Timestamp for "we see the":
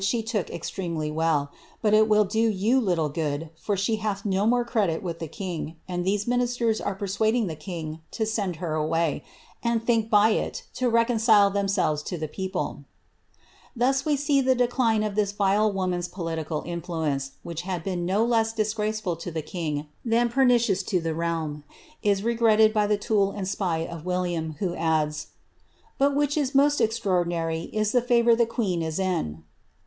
14.03-14.55